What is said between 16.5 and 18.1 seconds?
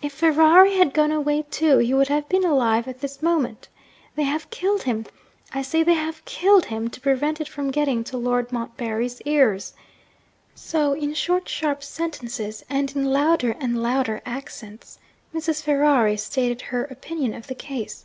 her opinion of the case.